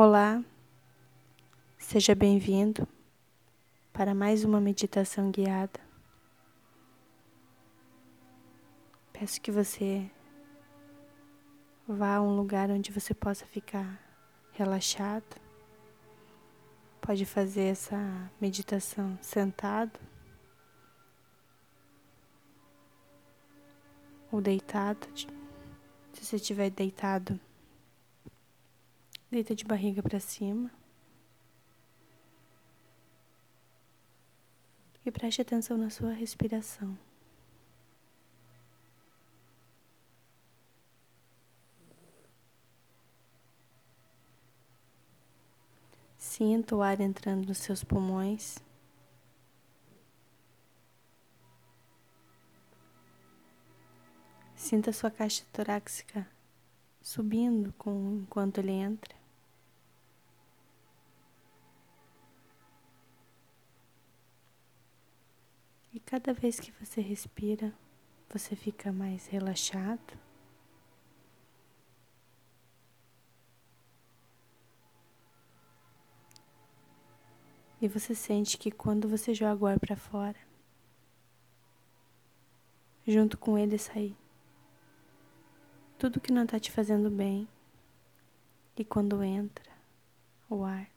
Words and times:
Olá, 0.00 0.44
seja 1.76 2.14
bem-vindo 2.14 2.86
para 3.92 4.14
mais 4.14 4.44
uma 4.44 4.60
meditação 4.60 5.28
guiada. 5.28 5.80
Peço 9.12 9.40
que 9.40 9.50
você 9.50 10.08
vá 11.84 12.14
a 12.14 12.22
um 12.22 12.36
lugar 12.36 12.70
onde 12.70 12.92
você 12.92 13.12
possa 13.12 13.44
ficar 13.44 14.00
relaxado. 14.52 15.34
Pode 17.00 17.26
fazer 17.26 17.64
essa 17.64 18.30
meditação 18.40 19.18
sentado 19.20 19.98
ou 24.30 24.40
deitado. 24.40 25.08
Se 26.12 26.24
você 26.24 26.36
estiver 26.36 26.70
deitado, 26.70 27.40
Deita 29.30 29.54
de 29.54 29.64
barriga 29.64 30.02
para 30.02 30.18
cima. 30.18 30.70
E 35.04 35.10
preste 35.10 35.42
atenção 35.42 35.76
na 35.76 35.90
sua 35.90 36.12
respiração. 36.12 36.96
Sinta 46.16 46.76
o 46.76 46.82
ar 46.82 47.00
entrando 47.00 47.48
nos 47.48 47.58
seus 47.58 47.84
pulmões. 47.84 48.58
Sinta 54.54 54.90
a 54.90 54.92
sua 54.92 55.10
caixa 55.10 55.44
torácica 55.52 56.26
subindo 57.00 57.72
com, 57.78 58.20
enquanto 58.22 58.58
ele 58.58 58.72
entra. 58.72 59.17
E 65.92 66.00
cada 66.00 66.32
vez 66.32 66.60
que 66.60 66.70
você 66.72 67.00
respira, 67.00 67.72
você 68.28 68.54
fica 68.54 68.92
mais 68.92 69.26
relaxado. 69.26 70.18
E 77.80 77.88
você 77.88 78.14
sente 78.14 78.58
que 78.58 78.70
quando 78.70 79.08
você 79.08 79.32
joga 79.32 79.64
o 79.64 79.66
ar 79.66 79.78
para 79.78 79.96
fora, 79.96 80.38
junto 83.06 83.38
com 83.38 83.56
ele 83.56 83.78
sai 83.78 84.14
tudo 85.98 86.20
que 86.20 86.32
não 86.32 86.44
está 86.44 86.60
te 86.60 86.70
fazendo 86.70 87.10
bem. 87.10 87.48
E 88.76 88.84
quando 88.84 89.22
entra 89.22 89.68
o 90.48 90.64
ar, 90.64 90.88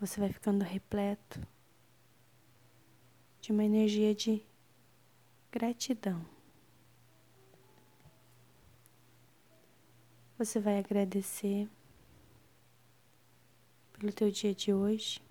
você 0.00 0.18
vai 0.18 0.32
ficando 0.32 0.64
repleto 0.64 1.40
de 3.46 3.52
uma 3.52 3.64
energia 3.64 4.12
de 4.12 4.44
gratidão. 5.52 6.26
Você 10.36 10.58
vai 10.58 10.80
agradecer 10.80 11.70
pelo 13.92 14.12
teu 14.12 14.32
dia 14.32 14.52
de 14.52 14.74
hoje, 14.74 15.22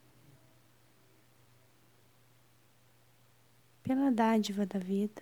pela 3.84 4.10
dádiva 4.10 4.66
da 4.66 4.80
vida. 4.80 5.22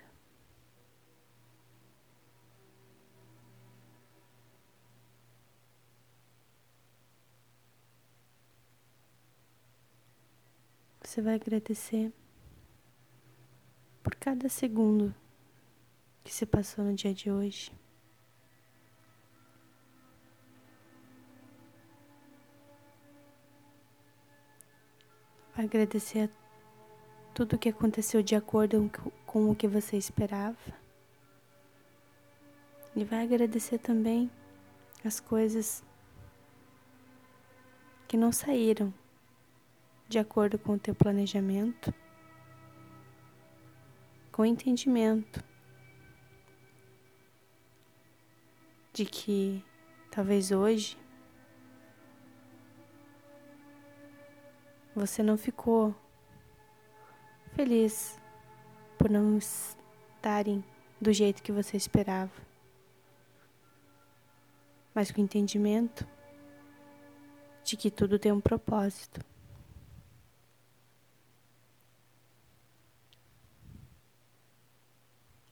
Você 11.02 11.24
vai 11.24 11.34
agradecer 11.34 12.14
cada 14.24 14.48
segundo 14.48 15.14
que 16.24 16.34
se 16.34 16.46
passou 16.46 16.86
no 16.86 16.94
dia 16.94 17.14
de 17.14 17.30
hoje. 17.30 17.74
Vai 25.54 25.66
agradecer 25.66 26.30
a 26.30 27.34
tudo 27.34 27.58
o 27.58 27.60
que 27.60 27.68
aconteceu 27.68 28.24
de 28.24 28.34
acordo 28.34 28.90
com 29.26 29.52
o 29.52 29.56
que 29.56 29.68
você 29.68 29.98
esperava. 29.98 30.74
E 32.96 33.04
vai 33.04 33.24
agradecer 33.24 33.78
também 33.78 34.32
as 35.04 35.20
coisas 35.20 35.84
que 38.08 38.16
não 38.16 38.32
saíram 38.32 38.94
de 40.08 40.18
acordo 40.18 40.58
com 40.58 40.76
o 40.76 40.80
teu 40.80 40.96
planejamento 40.96 41.94
com 44.34 44.44
entendimento 44.44 45.44
de 48.92 49.06
que 49.06 49.64
talvez 50.10 50.52
hoje 50.52 50.98
você 54.96 55.22
não 55.22 55.38
ficou 55.38 55.96
feliz 57.52 58.20
por 58.98 59.08
não 59.08 59.38
estarem 59.38 60.66
do 61.00 61.14
jeito 61.14 61.44
que 61.44 61.52
você 61.52 61.78
esperava, 61.78 62.32
mas 64.96 65.12
com 65.12 65.22
entendimento 65.22 66.08
de 67.64 67.78
que 67.78 67.92
tudo 67.92 68.18
tem 68.18 68.32
um 68.32 68.42
propósito. 68.42 69.33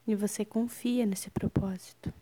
E 0.08 0.16
você 0.16 0.44
confia 0.44 1.06
nesse 1.06 1.30
propósito. 1.30 2.14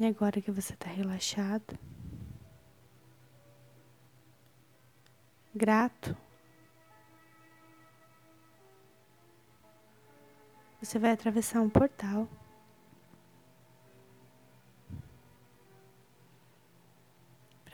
E 0.00 0.06
agora 0.06 0.40
que 0.40 0.52
você 0.52 0.74
está 0.74 0.88
relaxado, 0.88 1.76
grato, 5.52 6.16
você 10.80 11.00
vai 11.00 11.10
atravessar 11.10 11.60
um 11.60 11.68
portal. 11.68 12.28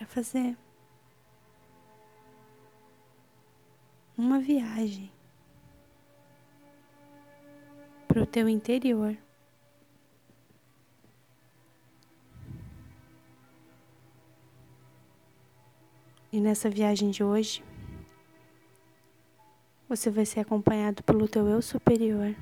Para 0.04 0.06
fazer 0.06 0.56
uma 4.16 4.38
viagem 4.38 5.10
para 8.06 8.22
o 8.22 8.26
teu 8.26 8.48
interior. 8.48 9.16
E 16.30 16.40
nessa 16.40 16.68
viagem 16.68 17.10
de 17.10 17.24
hoje, 17.24 17.64
você 19.88 20.10
vai 20.10 20.26
ser 20.26 20.40
acompanhado 20.40 21.02
pelo 21.02 21.28
teu 21.28 21.48
eu 21.48 21.62
superior. 21.62 22.34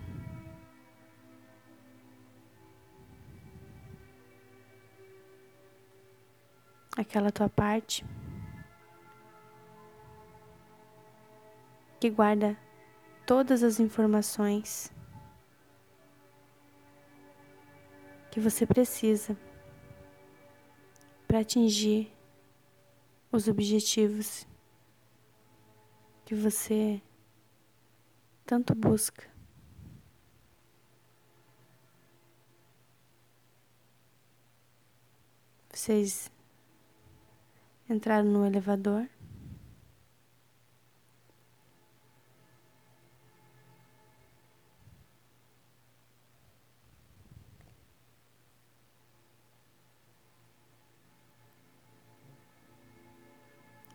Aquela 6.97 7.31
tua 7.31 7.49
parte 7.49 8.05
que 12.01 12.11
guarda 12.11 12.57
todas 13.27 13.63
as 13.63 13.79
informações 13.79 14.93
que 18.33 18.41
você 18.41 18.67
precisa 18.67 19.37
para 21.29 21.41
atingir 21.41 22.11
os 23.31 23.47
objetivos 23.47 24.47
que 26.25 26.35
você 26.35 27.01
tanto 28.47 28.75
busca. 28.75 29.31
Vocês 35.71 36.32
entraram 37.93 38.29
no 38.29 38.47
elevador. 38.47 39.09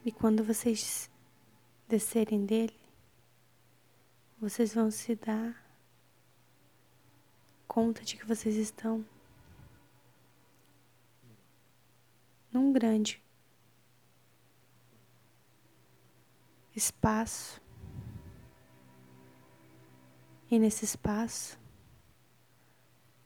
E 0.06 0.12
quando 0.12 0.42
vocês 0.42 1.12
descerem 1.90 2.46
dele, 2.46 2.80
vocês 4.40 4.74
vão 4.74 4.90
se 4.90 5.16
dar 5.16 5.62
conta 7.68 8.04
de 8.04 8.16
que 8.16 8.26
vocês 8.26 8.56
estão 8.56 9.06
num 12.54 12.72
grande 12.72 13.22
espaço. 16.78 17.60
E 20.50 20.60
nesse 20.60 20.86
espaço 20.86 21.60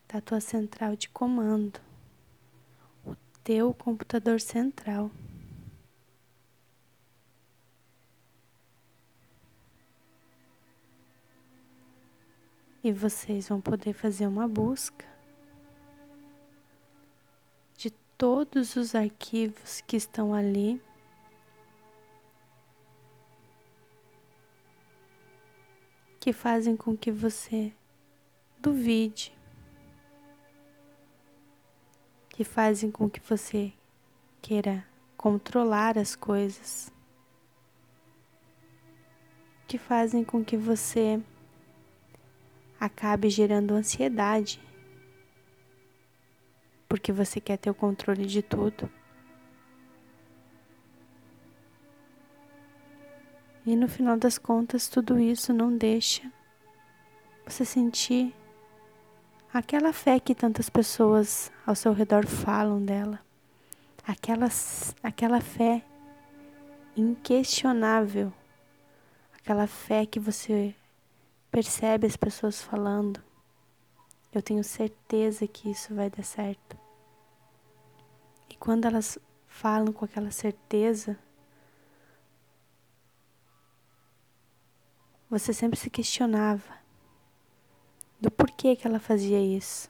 está 0.03 0.17
a 0.17 0.21
tua 0.21 0.39
central 0.39 0.95
de 0.95 1.09
comando, 1.09 1.79
o 3.05 3.15
teu 3.43 3.73
computador 3.73 4.39
central. 4.39 5.11
E 12.83 12.91
vocês 12.91 13.49
vão 13.49 13.61
poder 13.61 13.93
fazer 13.93 14.25
uma 14.25 14.47
busca 14.47 15.05
de 17.77 17.91
todos 18.17 18.75
os 18.75 18.95
arquivos 18.95 19.81
que 19.81 19.95
estão 19.95 20.33
ali. 20.33 20.81
Que 26.21 26.31
fazem 26.31 26.77
com 26.77 26.95
que 26.95 27.11
você 27.11 27.73
duvide, 28.59 29.35
que 32.29 32.43
fazem 32.43 32.91
com 32.91 33.09
que 33.09 33.19
você 33.19 33.73
queira 34.39 34.85
controlar 35.17 35.97
as 35.97 36.15
coisas, 36.15 36.93
que 39.67 39.79
fazem 39.79 40.23
com 40.23 40.45
que 40.45 40.55
você 40.55 41.19
acabe 42.79 43.27
gerando 43.27 43.73
ansiedade, 43.73 44.61
porque 46.87 47.11
você 47.11 47.41
quer 47.41 47.57
ter 47.57 47.71
o 47.71 47.73
controle 47.73 48.27
de 48.27 48.43
tudo. 48.43 49.00
E 53.65 53.75
no 53.75 53.87
final 53.87 54.17
das 54.17 54.37
contas, 54.37 54.87
tudo 54.87 55.19
isso 55.19 55.53
não 55.53 55.75
deixa 55.75 56.31
você 57.45 57.63
sentir 57.63 58.33
aquela 59.53 59.93
fé 59.93 60.19
que 60.19 60.33
tantas 60.33 60.69
pessoas 60.69 61.51
ao 61.65 61.75
seu 61.75 61.93
redor 61.93 62.25
falam 62.25 62.83
dela. 62.83 63.19
Aquela, 64.07 64.47
aquela 65.03 65.41
fé 65.41 65.83
inquestionável. 66.95 68.33
Aquela 69.35 69.67
fé 69.67 70.05
que 70.05 70.19
você 70.19 70.75
percebe 71.51 72.07
as 72.07 72.15
pessoas 72.15 72.61
falando. 72.61 73.21
Eu 74.33 74.41
tenho 74.41 74.63
certeza 74.63 75.45
que 75.45 75.69
isso 75.69 75.93
vai 75.93 76.09
dar 76.09 76.23
certo. 76.23 76.77
E 78.49 78.55
quando 78.55 78.85
elas 78.85 79.19
falam 79.47 79.91
com 79.91 80.05
aquela 80.05 80.31
certeza, 80.31 81.17
você 85.31 85.53
sempre 85.53 85.79
se 85.79 85.89
questionava 85.89 86.77
do 88.19 88.29
porquê 88.29 88.75
que 88.75 88.85
ela 88.85 88.99
fazia 88.99 89.39
isso. 89.39 89.89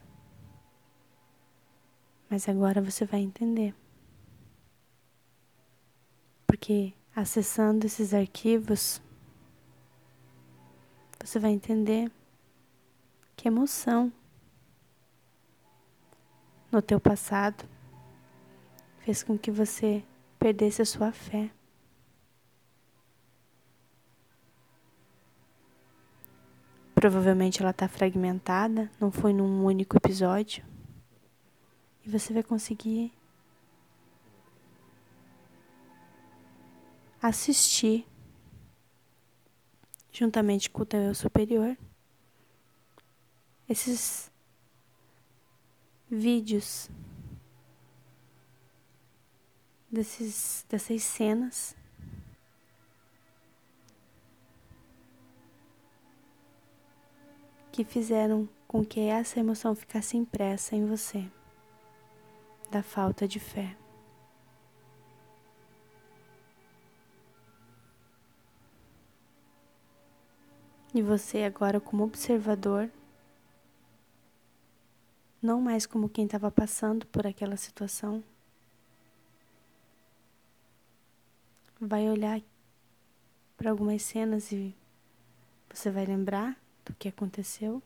Mas 2.30 2.48
agora 2.48 2.80
você 2.80 3.04
vai 3.04 3.20
entender. 3.20 3.74
Porque 6.46 6.94
acessando 7.14 7.84
esses 7.84 8.14
arquivos, 8.14 9.02
você 11.20 11.40
vai 11.40 11.50
entender 11.50 12.08
que 13.34 13.48
emoção 13.48 14.12
no 16.70 16.80
teu 16.80 17.00
passado 17.00 17.68
fez 19.00 19.24
com 19.24 19.36
que 19.36 19.50
você 19.50 20.04
perdesse 20.38 20.82
a 20.82 20.86
sua 20.86 21.10
fé. 21.10 21.50
Provavelmente 27.02 27.60
ela 27.60 27.72
está 27.72 27.88
fragmentada, 27.88 28.88
não 29.00 29.10
foi 29.10 29.32
num 29.32 29.64
único 29.64 29.96
episódio. 29.96 30.64
E 32.04 32.08
você 32.08 32.32
vai 32.32 32.44
conseguir 32.44 33.12
assistir 37.20 38.06
juntamente 40.12 40.70
com 40.70 40.82
o 40.82 40.86
teu 40.86 41.00
eu 41.00 41.12
superior, 41.12 41.76
esses 43.68 44.30
vídeos 46.08 46.88
desses, 49.90 50.64
dessas 50.68 51.02
cenas 51.02 51.74
que 57.72 57.84
fizeram 57.84 58.46
com 58.68 58.84
que 58.84 59.00
essa 59.00 59.40
emoção 59.40 59.74
ficasse 59.74 60.16
impressa 60.16 60.76
em 60.76 60.84
você 60.84 61.26
da 62.70 62.82
falta 62.82 63.26
de 63.26 63.40
fé. 63.40 63.76
E 70.94 71.00
você 71.00 71.44
agora 71.44 71.80
como 71.80 72.04
observador, 72.04 72.90
não 75.40 75.58
mais 75.58 75.86
como 75.86 76.10
quem 76.10 76.26
estava 76.26 76.50
passando 76.50 77.06
por 77.06 77.26
aquela 77.26 77.56
situação, 77.56 78.22
vai 81.80 82.08
olhar 82.10 82.40
para 83.56 83.70
algumas 83.70 84.02
cenas 84.02 84.52
e 84.52 84.76
você 85.70 85.90
vai 85.90 86.04
lembrar 86.04 86.62
do 86.84 86.94
que 86.94 87.08
aconteceu. 87.08 87.82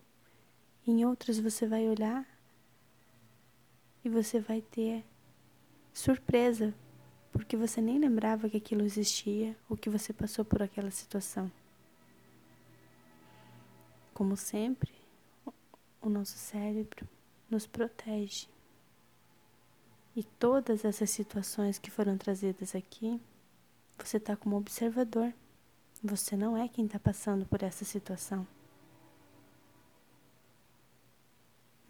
Em 0.87 1.05
outras 1.05 1.39
você 1.39 1.67
vai 1.67 1.89
olhar 1.89 2.27
e 4.05 4.09
você 4.09 4.39
vai 4.41 4.61
ter 4.61 5.05
surpresa, 5.93 6.75
porque 7.33 7.57
você 7.57 7.81
nem 7.81 7.99
lembrava 7.99 8.49
que 8.49 8.57
aquilo 8.57 8.83
existia 8.83 9.57
ou 9.69 9.77
que 9.77 9.91
você 9.91 10.13
passou 10.13 10.45
por 10.45 10.63
aquela 10.63 10.91
situação. 10.91 11.51
Como 14.15 14.37
sempre, 14.37 14.93
o 16.01 16.09
nosso 16.09 16.39
cérebro 16.39 17.07
nos 17.51 17.67
protege. 17.67 18.49
E 20.15 20.23
todas 20.23 20.85
essas 20.85 21.11
situações 21.11 21.79
que 21.79 21.91
foram 21.91 22.17
trazidas 22.17 22.75
aqui, 22.75 23.21
você 23.99 24.17
está 24.17 24.37
como 24.37 24.57
observador. 24.57 25.33
Você 26.03 26.37
não 26.37 26.57
é 26.57 26.69
quem 26.69 26.87
está 26.87 26.99
passando 26.99 27.45
por 27.45 27.63
essa 27.63 27.85
situação. 27.85 28.47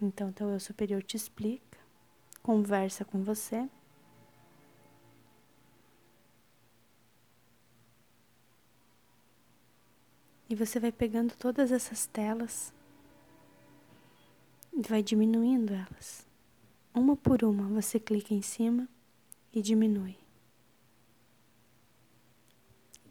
Então, 0.01 0.31
teu 0.31 0.49
eu 0.49 0.59
superior 0.59 1.01
te 1.01 1.17
explica, 1.17 1.77
conversa 2.43 3.03
com 3.03 3.23
você 3.23 3.67
E 10.49 10.55
você 10.55 10.79
vai 10.79 10.91
pegando 10.91 11.35
todas 11.35 11.71
essas 11.71 12.05
telas 12.05 12.73
e 14.71 14.81
vai 14.87 15.03
diminuindo 15.03 15.73
elas. 15.73 16.25
Uma 16.93 17.17
por 17.17 17.43
uma, 17.43 17.67
você 17.67 17.99
clica 17.99 18.33
em 18.33 18.41
cima 18.41 18.87
e 19.53 19.61
diminui. 19.61 20.15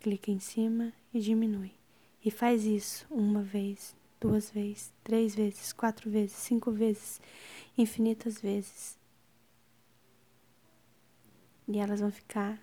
Clica 0.00 0.30
em 0.30 0.38
cima 0.38 0.92
e 1.12 1.20
diminui. 1.20 1.72
E 2.24 2.30
faz 2.30 2.64
isso 2.64 3.06
uma 3.10 3.42
vez, 3.42 3.94
duas 4.20 4.50
vezes, 4.50 4.92
três 5.04 5.34
vezes, 5.34 5.72
quatro 5.72 6.10
vezes, 6.10 6.36
cinco 6.36 6.70
vezes, 6.70 7.20
infinitas 7.76 8.40
vezes. 8.40 8.98
E 11.68 11.78
elas 11.78 12.00
vão 12.00 12.10
ficar 12.10 12.60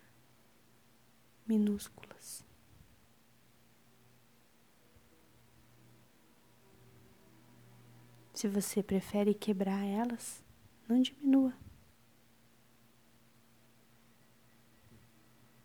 minúsculas. 1.46 2.44
Se 8.34 8.48
você 8.48 8.82
prefere 8.82 9.34
quebrar 9.34 9.84
elas, 9.86 10.44
não 10.88 11.02
diminua. 11.02 11.54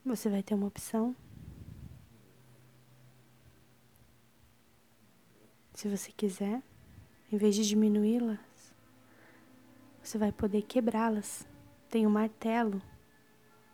Você 0.04 0.28
vai 0.30 0.42
ter 0.42 0.54
uma 0.54 0.66
opção. 0.66 1.14
Se 5.78 5.86
você 5.86 6.10
quiser, 6.10 6.60
em 7.30 7.36
vez 7.36 7.54
de 7.54 7.64
diminuí-las, 7.64 8.74
você 10.02 10.18
vai 10.18 10.32
poder 10.32 10.62
quebrá-las. 10.62 11.46
Tem 11.88 12.04
um 12.04 12.10
martelo, 12.10 12.82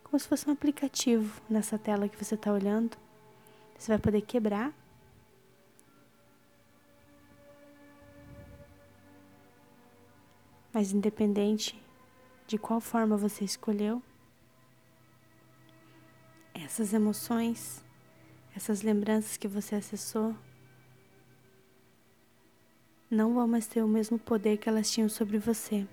como 0.03 0.19
se 0.19 0.29
fosse 0.29 0.47
um 0.47 0.53
aplicativo 0.53 1.41
nessa 1.49 1.79
tela 1.79 2.07
que 2.07 2.23
você 2.23 2.35
está 2.35 2.53
olhando. 2.53 2.95
Você 3.79 3.91
vai 3.91 3.99
poder 3.99 4.21
quebrar. 4.21 4.71
Mas 10.75 10.93
independente 10.93 11.83
de 12.47 12.59
qual 12.59 12.83
forma 12.83 13.17
você 13.17 13.47
escolheu, 13.47 14.03
essas 16.53 16.93
emoções, 16.93 17.83
essas 18.55 18.83
lembranças 18.83 19.39
que 19.39 19.49
você 19.49 19.77
acessou, 19.77 20.37
não 23.15 23.33
vão 23.33 23.47
mais 23.47 23.67
ter 23.67 23.83
o 23.83 23.89
mesmo 23.89 24.19
poder 24.19 24.59
que 24.59 24.69
elas 24.69 24.91
tinham 24.91 25.09
sobre 25.09 25.39
você. 25.39 25.87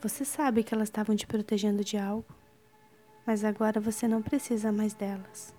Você 0.00 0.24
sabe 0.24 0.62
que 0.64 0.72
elas 0.72 0.88
estavam 0.88 1.14
te 1.14 1.26
protegendo 1.26 1.84
de 1.84 1.96
algo, 1.96 2.24
mas 3.26 3.44
agora 3.44 3.80
você 3.80 4.08
não 4.08 4.22
precisa 4.22 4.72
mais 4.72 4.94
delas. 4.94 5.54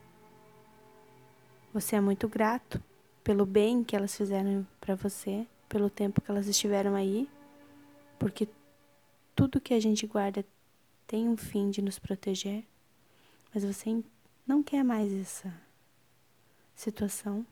Você 1.73 1.95
é 1.95 2.01
muito 2.01 2.27
grato 2.27 2.81
pelo 3.23 3.45
bem 3.45 3.83
que 3.83 3.95
elas 3.95 4.15
fizeram 4.15 4.65
para 4.79 4.95
você, 4.95 5.47
pelo 5.69 5.89
tempo 5.89 6.21
que 6.21 6.29
elas 6.29 6.47
estiveram 6.47 6.95
aí, 6.95 7.29
porque 8.19 8.47
tudo 9.35 9.61
que 9.61 9.73
a 9.73 9.79
gente 9.79 10.05
guarda 10.05 10.45
tem 11.07 11.27
um 11.27 11.37
fim 11.37 11.69
de 11.69 11.81
nos 11.81 11.99
proteger, 11.99 12.63
mas 13.53 13.63
você 13.63 14.03
não 14.45 14.61
quer 14.61 14.83
mais 14.83 15.11
essa 15.13 15.53
situação. 16.75 17.45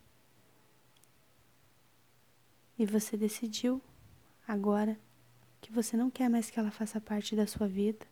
E 2.81 2.85
você 2.88 3.15
decidiu 3.15 3.79
agora 4.47 5.00
que 5.61 5.71
você 5.71 5.95
não 5.95 6.09
quer 6.09 6.27
mais 6.27 6.50
que 6.50 6.59
ela 6.59 6.71
faça 6.71 7.00
parte 7.00 7.35
da 7.35 7.45
sua 7.45 7.67
vida. 7.67 8.07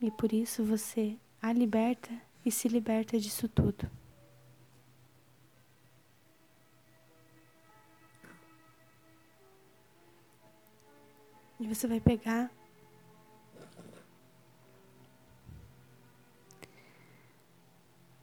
E 0.00 0.10
por 0.10 0.32
isso 0.32 0.64
você 0.64 1.18
a 1.42 1.52
liberta 1.52 2.10
e 2.46 2.50
se 2.50 2.66
liberta 2.66 3.20
disso 3.20 3.46
tudo. 3.46 3.90
E 11.60 11.66
você 11.66 11.86
vai 11.86 12.00
pegar 12.00 12.50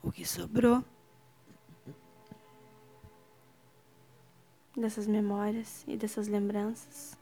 o 0.02 0.12
que 0.12 0.26
sobrou 0.26 0.84
dessas 4.80 5.08
memórias 5.08 5.84
e 5.88 5.98
dessas 5.98 6.28
lembranças 6.28 7.20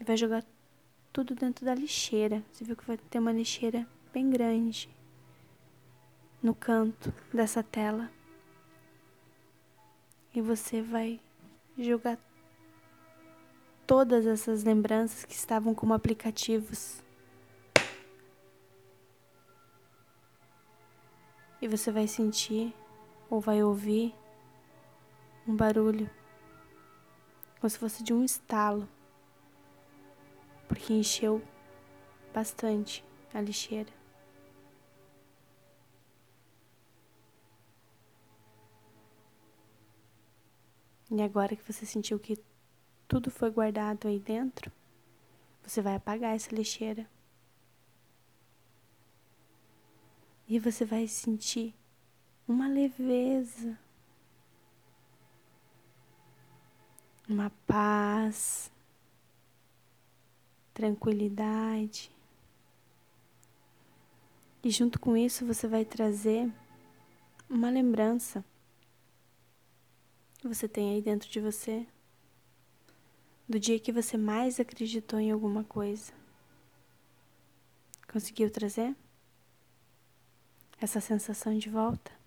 e 0.00 0.04
vai 0.04 0.16
jogar 0.16 0.44
tudo 1.12 1.34
dentro 1.34 1.64
da 1.64 1.74
lixeira. 1.74 2.42
Você 2.52 2.64
viu 2.64 2.76
que 2.76 2.84
vai 2.84 2.96
ter 2.96 3.18
uma 3.18 3.32
lixeira 3.32 3.86
bem 4.12 4.30
grande 4.30 4.88
no 6.42 6.54
canto 6.54 7.12
dessa 7.32 7.62
tela. 7.62 8.10
E 10.34 10.40
você 10.40 10.80
vai 10.80 11.20
jogar 11.76 12.18
todas 13.86 14.26
essas 14.26 14.62
lembranças 14.62 15.24
que 15.24 15.34
estavam 15.34 15.74
como 15.74 15.94
aplicativos. 15.94 17.02
E 21.60 21.66
você 21.66 21.90
vai 21.90 22.06
sentir 22.06 22.72
ou 23.28 23.40
vai 23.40 23.62
ouvir 23.64 24.14
um 25.48 25.56
barulho, 25.56 26.10
como 27.58 27.70
se 27.70 27.78
fosse 27.78 28.02
de 28.02 28.12
um 28.12 28.22
estalo, 28.22 28.86
porque 30.68 30.92
encheu 30.92 31.42
bastante 32.34 33.02
a 33.32 33.40
lixeira. 33.40 33.90
E 41.10 41.22
agora 41.22 41.56
que 41.56 41.72
você 41.72 41.86
sentiu 41.86 42.18
que 42.18 42.38
tudo 43.08 43.30
foi 43.30 43.50
guardado 43.50 44.06
aí 44.06 44.20
dentro, 44.20 44.70
você 45.62 45.80
vai 45.80 45.94
apagar 45.94 46.36
essa 46.36 46.54
lixeira. 46.54 47.08
E 50.46 50.58
você 50.58 50.84
vai 50.84 51.08
sentir 51.08 51.74
uma 52.46 52.68
leveza, 52.68 53.78
uma 57.28 57.50
paz, 57.66 58.70
tranquilidade. 60.72 62.10
E 64.62 64.70
junto 64.70 64.98
com 64.98 65.16
isso 65.16 65.44
você 65.44 65.68
vai 65.68 65.84
trazer 65.84 66.50
uma 67.48 67.70
lembrança 67.70 68.44
que 70.38 70.48
você 70.48 70.66
tem 70.66 70.94
aí 70.94 71.02
dentro 71.02 71.28
de 71.28 71.40
você 71.40 71.86
do 73.48 73.58
dia 73.58 73.78
que 73.78 73.92
você 73.92 74.16
mais 74.16 74.60
acreditou 74.60 75.18
em 75.18 75.30
alguma 75.30 75.64
coisa. 75.64 76.12
Conseguiu 78.10 78.50
trazer 78.50 78.94
essa 80.80 81.00
sensação 81.00 81.56
de 81.56 81.68
volta? 81.68 82.17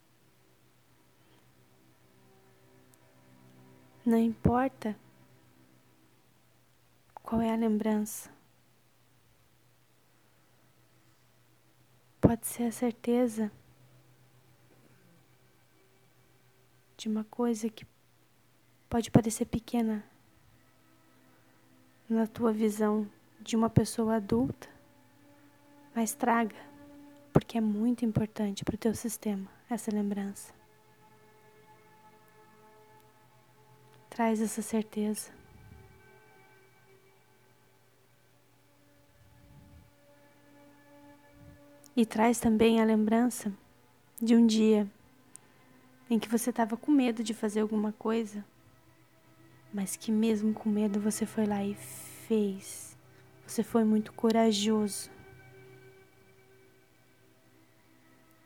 Não 4.12 4.18
importa 4.18 4.94
qual 7.24 7.41
é 7.41 7.50
a 7.50 7.56
lembrança. 7.56 8.30
Pode 12.20 12.46
ser 12.46 12.63
a 12.63 12.72
certeza 12.74 13.50
de 16.98 17.08
uma 17.08 17.24
coisa 17.24 17.70
que 17.70 17.88
pode 18.89 19.10
parecer 19.10 19.46
pequena 19.46 20.03
na 22.10 22.27
tua 22.27 22.51
visão 22.51 23.10
de 23.39 23.56
uma 23.56 23.70
pessoa 23.70 24.18
adulta, 24.18 24.68
mas 25.96 26.13
traga, 26.13 26.58
porque 27.32 27.58
é 27.58 27.62
muito 27.62 28.03
importante 28.03 28.65
para 28.65 28.75
o 28.75 28.77
teu 28.77 28.94
sistema 28.94 29.50
essa 29.70 29.89
lembrança. 29.89 30.61
Traz 34.12 34.39
essa 34.39 34.62
certeza. 34.62 35.32
E 41.96 42.06
traz 42.06 42.39
também 42.39 42.80
a 42.80 42.86
lembrança 42.86 43.51
de 44.22 44.36
um 44.36 44.46
dia 44.46 44.88
em 46.08 46.20
que 46.20 46.30
você 46.30 46.51
estava 46.51 46.77
com 46.77 46.91
medo 46.91 47.24
de 47.24 47.34
fazer 47.34 47.62
alguma 47.62 47.91
coisa 47.91 48.46
mas 49.74 49.96
que 49.96 50.12
mesmo 50.12 50.53
com 50.53 50.70
medo 50.70 51.00
você 51.00 51.25
foi 51.25 51.46
lá 51.46 51.63
e 51.63 51.75
fez. 51.75 52.98
Você 53.46 53.63
foi 53.63 53.84
muito 53.84 54.12
corajoso. 54.13 55.10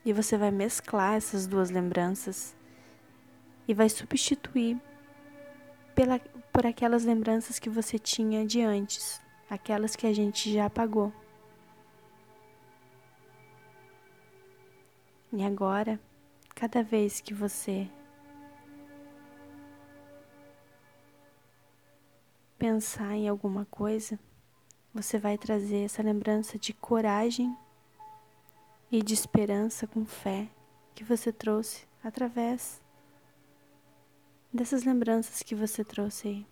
E 0.03 0.13
você 0.13 0.37
vai 0.37 0.51
mesclar 0.51 1.15
essas 1.15 1.47
duas 1.47 1.71
lembranças 1.71 2.55
e 3.67 3.73
vai 3.73 3.89
substituir 3.89 4.79
pela, 5.95 6.19
por 6.51 6.67
aquelas 6.67 7.05
lembranças 7.05 7.57
que 7.57 7.69
você 7.69 7.97
tinha 7.97 8.45
de 8.45 8.61
antes, 8.61 9.21
aquelas 9.49 9.95
que 9.95 10.05
a 10.05 10.13
gente 10.13 10.53
já 10.53 10.65
apagou. 10.65 11.11
E 15.31 15.43
agora, 15.43 15.99
cada 16.53 16.83
vez 16.83 17.19
que 17.21 17.33
você 17.33 17.89
pensar 22.57 23.15
em 23.15 23.27
alguma 23.27 23.65
coisa, 23.65 24.19
você 24.93 25.17
vai 25.17 25.37
trazer 25.37 25.85
essa 25.85 26.01
lembrança 26.01 26.57
de 26.57 26.73
coragem 26.73 27.55
e 28.91 29.01
de 29.01 29.13
esperança 29.13 29.85
com 29.87 30.05
fé 30.05 30.47
que 30.93 31.03
você 31.03 31.33
trouxe 31.33 31.85
através 32.01 32.81
dessas 34.55 34.85
lembranças 34.85 35.43
que 35.43 35.53
você 35.53 35.83
trouxe 35.83 36.29
aí. 36.29 36.47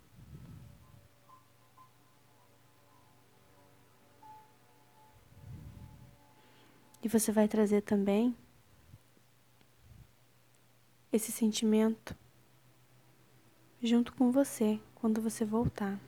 E 7.02 7.08
você 7.08 7.32
vai 7.32 7.48
trazer 7.48 7.80
também 7.80 8.36
esse 11.10 11.32
sentimento 11.32 12.14
junto 13.82 14.12
com 14.14 14.30
você 14.30 14.78
quando 14.94 15.20
você 15.20 15.44
voltar. 15.44 15.98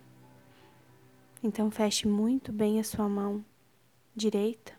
Então 1.42 1.70
feche 1.70 2.06
muito 2.06 2.52
bem 2.52 2.78
a 2.78 2.84
sua 2.84 3.08
mão 3.08 3.44
direita 4.14 4.74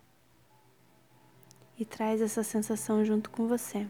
e 1.78 1.86
traz 1.86 2.22
essa 2.22 2.44
sensação 2.44 3.04
junto 3.06 3.30
com 3.30 3.48
você. 3.48 3.88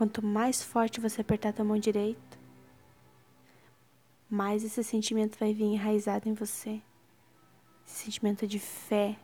Quanto 0.00 0.24
mais 0.24 0.62
forte 0.62 0.98
você 0.98 1.20
apertar 1.20 1.52
a 1.58 1.62
mão 1.62 1.78
direita, 1.78 2.38
mais 4.30 4.64
esse 4.64 4.82
sentimento 4.82 5.38
vai 5.38 5.52
vir 5.52 5.64
enraizado 5.64 6.26
em 6.26 6.32
você. 6.32 6.80
Esse 7.86 8.04
sentimento 8.04 8.46
de 8.46 8.58
fé, 8.58 9.18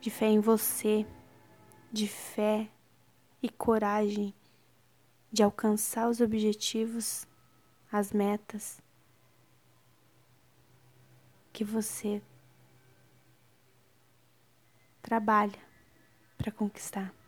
de 0.00 0.10
fé 0.10 0.26
em 0.26 0.40
você, 0.40 1.06
de 1.92 2.08
fé 2.08 2.68
e 3.40 3.48
coragem 3.48 4.34
de 5.30 5.44
alcançar 5.44 6.08
os 6.08 6.20
objetivos, 6.20 7.24
as 7.92 8.12
metas 8.12 8.82
que 11.52 11.62
você 11.62 12.20
trabalha 15.00 15.60
para 16.36 16.50
conquistar. 16.50 17.19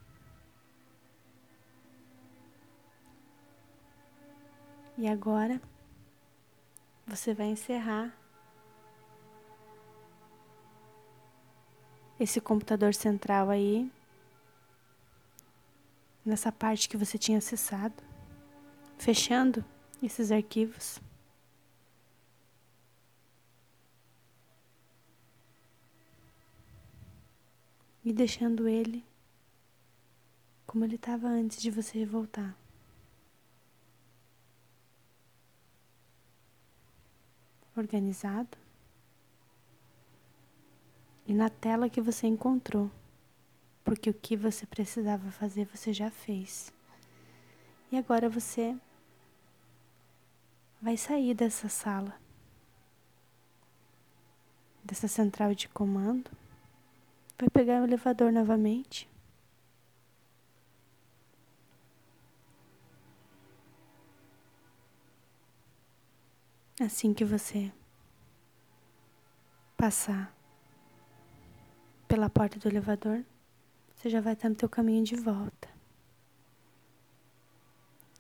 E 4.97 5.09
agora 5.09 5.61
você 7.07 7.33
vai 7.35 7.47
encerrar 7.47 8.17
esse 12.21 12.41
computador 12.41 12.95
central 12.95 13.51
aí, 13.51 13.91
nessa 16.25 16.53
parte 16.53 16.89
que 16.89 16.97
você 16.97 17.19
tinha 17.19 17.39
acessado, 17.39 18.03
fechando 18.97 19.65
esses 20.03 20.31
arquivos. 20.31 21.01
E 28.05 28.13
deixando 28.13 28.69
ele 28.69 29.05
como 30.67 30.85
ele 30.85 30.97
estava 30.97 31.29
antes 31.29 31.61
de 31.61 31.71
você 31.71 32.05
voltar. 32.07 32.62
Organizado 37.77 38.59
e 41.27 41.33
na 41.33 41.49
tela 41.49 41.89
que 41.89 42.01
você 42.01 42.27
encontrou, 42.27 42.91
porque 43.85 44.11
o 44.11 44.15
que 44.15 44.37
você 44.37 44.67
precisava 44.67 45.31
fazer 45.31 45.65
você 45.67 45.93
já 45.93 46.11
fez. 46.11 46.73
E 47.91 47.97
agora 47.97 48.29
você 48.29 48.77
vai 50.81 50.97
sair 50.97 51.35
dessa 51.35 51.69
sala, 51.69 52.15
dessa 54.83 55.07
central 55.07 55.55
de 55.55 55.69
comando, 55.69 56.31
vai 57.39 57.49
pegar 57.49 57.81
o 57.81 57.85
elevador 57.85 58.33
novamente. 58.33 59.09
Assim 66.85 67.15
que 67.15 67.25
você 67.25 67.73
passar 69.77 70.35
pela 72.09 72.29
porta 72.29 72.59
do 72.59 72.67
elevador, 72.67 73.25
você 73.95 74.11
já 74.11 74.21
vai 74.21 74.33
estar 74.33 74.49
no 74.49 74.57
teu 74.57 74.69
caminho 74.69 75.05
de 75.05 75.15
volta. 75.15 75.69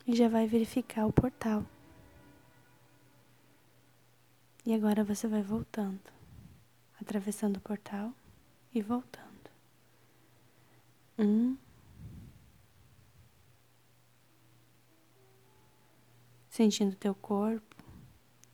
E 0.06 0.14
já 0.14 0.28
vai 0.28 0.46
verificar 0.46 1.06
o 1.06 1.12
portal. 1.12 1.66
E 4.64 4.72
agora 4.72 5.02
você 5.02 5.26
vai 5.26 5.42
voltando, 5.42 6.00
atravessando 7.00 7.56
o 7.56 7.60
portal 7.60 8.12
e 8.72 8.80
voltando. 8.80 9.50
Um. 11.18 11.56
Sentindo 16.48 16.94
teu 16.94 17.12
corpo. 17.12 17.71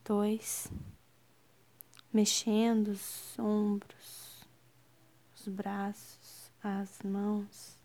Dois. 0.09 0.73
Mexendo 2.11 2.89
os 2.89 3.39
ombros 3.39 4.43
os 5.35 5.47
braços, 5.47 6.51
as 6.63 7.03
mãos, 7.03 7.79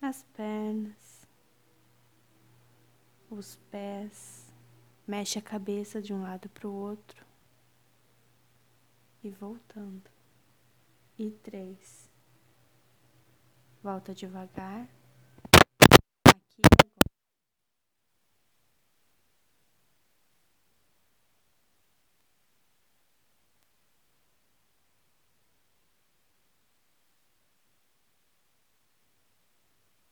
as 0.00 0.22
pernas, 0.32 1.28
os 3.28 3.56
pés. 3.70 4.50
Mexe 5.06 5.38
a 5.38 5.42
cabeça 5.42 6.00
de 6.00 6.14
um 6.14 6.22
lado 6.22 6.48
para 6.48 6.66
o 6.66 6.72
outro 6.72 7.22
e 9.22 9.28
voltando. 9.28 10.10
E 11.18 11.30
três. 11.30 12.10
Volta 13.82 14.14
devagar. 14.14 14.88